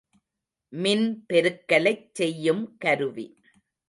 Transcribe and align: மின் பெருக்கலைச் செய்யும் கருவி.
மின் 0.73 1.03
பெருக்கலைச் 1.29 2.09
செய்யும் 2.13 2.77
கருவி. 2.77 3.27